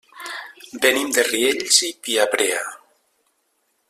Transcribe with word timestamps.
Venim 0.85 1.11
de 1.17 1.25
Riells 1.27 1.77
i 1.91 1.93
Viabrea. 2.07 2.63